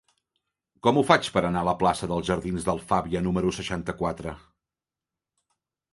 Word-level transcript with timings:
Com 0.85 0.99
ho 0.99 1.03
faig 1.09 1.29
per 1.35 1.43
anar 1.49 1.61
a 1.65 1.67
la 1.67 1.75
plaça 1.83 2.09
dels 2.11 2.27
Jardins 2.31 2.65
d'Alfàbia 2.69 3.23
número 3.27 3.53
seixanta-quatre? 3.59 4.37